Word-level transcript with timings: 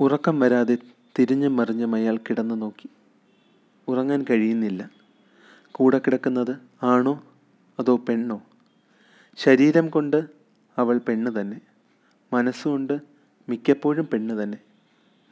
ഉറക്കം 0.00 0.40
വരാതെ 0.40 0.78
തിരിഞ്ഞും 1.18 1.56
മറിഞ്ഞും 1.56 1.94
അയാൾ 1.94 2.16
കിടന്നു 2.16 2.54
നോക്കി. 2.54 2.88
ഉറങ്ങാൻ 3.88 4.24
കഴിയുന്നില്ല. 4.30 4.90
കൂടെ 5.72 5.98
കിടക്കുന്നത് 5.98 6.56
ആണോ 6.82 7.22
അതോ 7.78 7.96
പെണ്ണോ? 7.96 8.42
ശരീരം 9.36 9.88
കൊണ്ട് 9.88 10.24
അവൾ 10.78 11.00
പെണ്ണ് 11.08 11.40
തന്നെ. 11.40 11.60
മനസ്സുകൊണ്ട് 12.32 12.98
മിക്കപ്പോഴും 13.48 14.08
പെണ്ണ് 14.12 14.42
തന്നെ. 14.42 14.58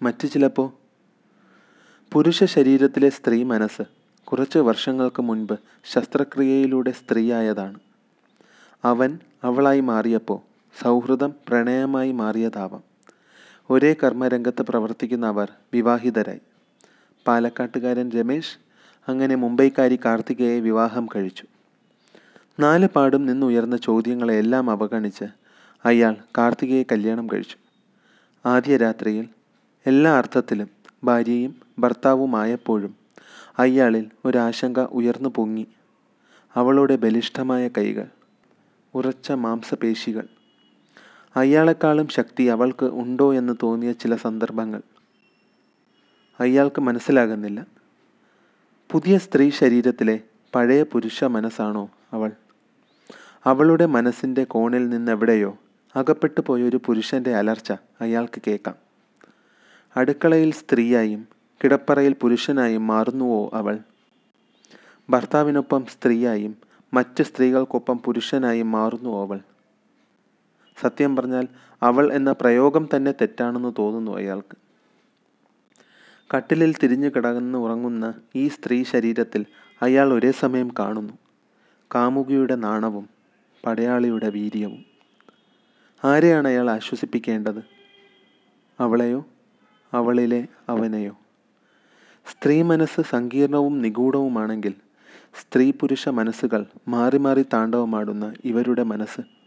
മറ്റു 0.02 0.26
ചിലപ്പോൾ 0.26 0.72
പുരുഷ 2.12 2.44
ശരീരത്തിലെ 2.44 3.08
സ്ത്രീ 3.08 3.42
മനസ്സ് 3.42 3.82
കുറച്ച് 4.24 4.58
വർഷങ്ങൾക്ക് 4.58 5.22
മുൻപ് 5.22 5.58
ശസ്ത്രക്രിയയിലൂടെ 5.84 6.90
സ്ത്രീയായതാണ്. 6.90 7.78
അവൻ 8.84 9.18
അവളായി 9.44 9.80
മാറിയപ്പോൾ 9.80 10.40
സൗഹൃദം 10.82 11.34
പ്രണയമായി 11.48 12.12
മാറിയതാവാം. 12.12 12.91
ഒരേ 13.72 13.94
കർമ്മരംഗത്ത് 13.94 14.62
പ്രവർത്തിക്കുന്ന 14.62 15.26
അവർ 15.26 15.52
വിവാഹിതരായി. 15.74 16.40
പാലക്കാട്ടുകാരൻ 17.26 18.10
രമേശ് 18.10 18.58
അങ്ങനെ 19.08 19.34
മുംബൈക്കാരി 19.34 19.98
കാർത്തികയെ 20.04 20.60
വിവാഹം 20.60 21.08
കഴിച്ചു. 21.16 21.44
നാല് 22.60 22.88
പാടും 22.88 23.26
നിന്നുയർന്ന 23.26 23.76
ചോദ്യങ്ങളെല്ലാം 23.76 24.70
അവഗണിച്ച് 24.70 25.24
അയാൾ 25.84 26.16
കാർത്തികയെ 26.38 26.82
കല്യാണം 26.92 27.26
കഴിച്ചു. 27.26 27.56
ആദ്യ 28.46 28.76
രാത്രിയിൽ 28.76 29.28
എല്ലാ 29.86 30.18
അർത്ഥത്തിലും 30.18 30.68
ഭാര്യയും 31.04 31.54
ഭർത്താവുമായപ്പോഴും 31.78 32.92
അയാളിൽ 33.58 34.10
ഒരാശങ്ക 34.24 34.80
ഉയർന്നു 34.80 35.28
പൊങ്ങി. 35.28 35.66
അവളുടെ 36.54 36.96
ബലിഷ്ഠമായ 36.96 37.68
കൈകൾ 37.68 38.06
ഉറച്ച 38.94 39.32
മാംസപേശികൾ 39.32 40.26
അയാളെക്കാളും 41.36 42.08
ശക്തി 42.08 42.42
അവൾക്ക് 42.42 42.86
ഉണ്ടോ 42.86 43.34
എന്ന് 43.34 43.52
തോന്നിയ 43.62 43.92
ചില 43.92 44.16
സന്ദർഭങ്ങൾ. 44.16 44.82
അയാൾക്ക് 46.40 46.80
മനസ്സിലാകുന്നില്ല. 46.80 47.66
പുതിയ 48.90 49.18
സ്ത്രീ 49.18 49.50
ശരീരത്തിലെ 49.50 50.20
പഴയ 50.54 50.82
പുരുഷ 50.82 51.24
മനസ്സാണോ 51.24 51.90
അവൾ? 52.12 52.32
അവളുടെ 53.44 53.86
മനസ്സിന്റെ 53.86 54.44
കോണിൽ 54.44 54.88
നിന്നെവിടെയോ 54.88 55.58
അകപ്പെട്ടു 55.96 56.40
പോയൊരു 56.46 56.80
പുരുഷന്റെ 56.86 57.34
അലർച്ച 57.34 57.72
അയാൾക്ക് 58.00 58.42
കേൾക്കാം. 58.46 58.74
അടുക്കളയിൽ 59.96 60.52
സ്ത്രീയായും 60.52 61.28
കിടപ്പറയിൽ 61.64 62.12
പുരുഷനായും 62.12 62.86
മാറുന്നുവോ 62.86 63.50
അവൾ? 63.54 63.78
ഭർത്താവിനൊപ്പം 65.10 65.86
സ്ത്രീയായും 65.86 66.56
മറ്റ് 66.94 67.22
സ്ത്രീകൾക്കൊപ്പം 67.22 67.98
പുരുഷനായും 67.98 68.72
മാറുന്നുവോ 68.72 69.26
അവൾ? 69.26 69.40
സത്യം 70.80 71.16
പറഞ്ഞാൽ 71.16 71.48
അവൾ 71.82 72.12
എന്ന 72.12 72.32
പ്രയോഗം 72.32 72.88
തന്നെ 72.96 73.12
തെറ്റാണെന്ന് 73.12 73.74
തോന്നുന്നു 73.78 74.16
അയാൾക്ക്. 74.16 74.56
കട്ടിലിൽ 76.34 76.74
തിരിഞ്ഞു 76.82 77.08
കിടന്ന് 77.08 77.58
ഉറങ്ങുന്ന 77.58 78.14
ഈ 78.36 78.48
സ്ത്രീ 78.48 78.82
ശരീരത്തിൽ 78.82 79.46
അയാൾ 79.82 80.12
ഒരേ 80.12 80.30
സമയം 80.30 80.70
കാണുന്നു. 80.78 81.12
കാമുകിയുടെ 81.94 82.54
നാണവും 82.54 83.08
പടയാളിയുടെ 83.66 84.30
വീര്യവും. 84.30 84.84
ആരെയാണ് 86.04 86.48
അയാൾ 86.48 86.70
ആശ്വസിപ്പിക്കേണ്ടത്? 86.70 87.62
അവളെയോ? 88.80 89.26
അവളിലെ 89.92 90.46
അവനെയോ? 90.68 91.18
സ്ത്രീ 92.30 92.62
മനസ്സ് 92.62 93.00
സങ്കീർണവും 93.00 93.82
നിഗൂഢവുമാണെങ്കിൽ 93.82 94.74
സ്ത്രീ 95.40 95.70
പുരുഷ 95.70 96.08
മനസ്സുകൾ 96.08 96.66
മാറി 96.88 97.18
മാറി 97.18 97.42
താണ്ഡവമാടുന്ന 97.42 98.34
ഇവരുടെ 98.44 98.82
മനസ്സ് 98.82 99.41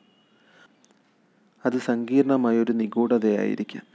അത് 1.66 1.78
സങ്കീർണമായ 1.80 2.58
ഒരു 2.58 2.72
നിഗൂഢതയായിരിക്കാം. 2.72 3.86